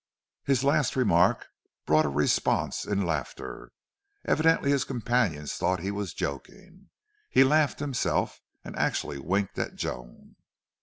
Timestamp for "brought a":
1.85-2.09